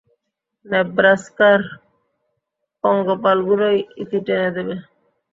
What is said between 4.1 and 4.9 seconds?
টেনে দেবে।